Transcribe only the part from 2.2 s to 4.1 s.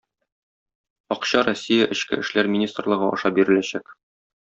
эшләр министрлыгы аша биреләчәк.